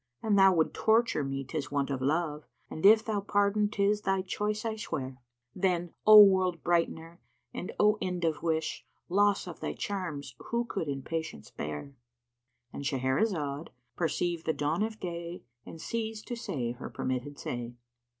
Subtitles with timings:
[0.23, 4.01] An thou would torture me 'tis wont of Love * And if thou pardon 'tis
[4.01, 5.21] thy choice I swear:
[5.53, 7.19] Then, O world bright'ner
[7.53, 8.83] and O end of wish!
[8.97, 11.93] * Loss of thy charms who could in patience bear?"
[12.73, 17.75] —And Shahrazad perceived the dawn of day and ceased to say her permitted say.